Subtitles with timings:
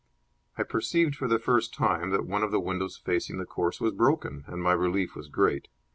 [0.57, 3.93] I perceived for the first time that one of the windows facing the course was
[3.93, 5.67] broken, and my relief was great.